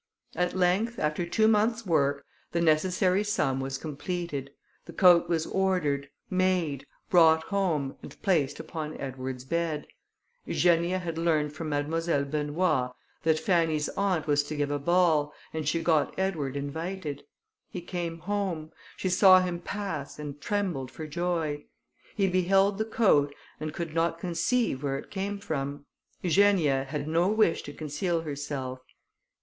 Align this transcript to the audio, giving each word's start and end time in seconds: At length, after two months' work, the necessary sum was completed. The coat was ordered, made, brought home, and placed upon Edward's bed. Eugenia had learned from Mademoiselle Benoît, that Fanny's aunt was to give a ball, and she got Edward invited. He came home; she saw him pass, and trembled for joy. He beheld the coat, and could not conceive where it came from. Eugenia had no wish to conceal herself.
At 0.35 0.55
length, 0.55 0.97
after 0.97 1.27
two 1.27 1.47
months' 1.47 1.85
work, 1.85 2.25
the 2.53 2.59
necessary 2.59 3.23
sum 3.23 3.59
was 3.59 3.77
completed. 3.77 4.49
The 4.85 4.93
coat 4.93 5.29
was 5.29 5.45
ordered, 5.45 6.09
made, 6.27 6.87
brought 7.11 7.43
home, 7.43 7.95
and 8.01 8.19
placed 8.23 8.59
upon 8.59 8.97
Edward's 8.99 9.45
bed. 9.45 9.85
Eugenia 10.43 10.97
had 10.97 11.19
learned 11.19 11.53
from 11.53 11.69
Mademoiselle 11.69 12.25
Benoît, 12.25 12.93
that 13.21 13.39
Fanny's 13.39 13.89
aunt 13.89 14.25
was 14.25 14.41
to 14.45 14.55
give 14.55 14.71
a 14.71 14.79
ball, 14.79 15.35
and 15.53 15.69
she 15.69 15.83
got 15.83 16.17
Edward 16.17 16.57
invited. 16.57 17.23
He 17.69 17.79
came 17.79 18.17
home; 18.21 18.71
she 18.97 19.07
saw 19.07 19.39
him 19.39 19.59
pass, 19.59 20.17
and 20.17 20.41
trembled 20.41 20.89
for 20.89 21.05
joy. 21.05 21.65
He 22.15 22.27
beheld 22.27 22.79
the 22.79 22.85
coat, 22.85 23.35
and 23.59 23.71
could 23.71 23.93
not 23.93 24.19
conceive 24.19 24.81
where 24.81 24.97
it 24.97 25.11
came 25.11 25.37
from. 25.37 25.85
Eugenia 26.23 26.85
had 26.85 27.07
no 27.07 27.27
wish 27.27 27.61
to 27.61 27.71
conceal 27.71 28.21
herself. 28.21 28.79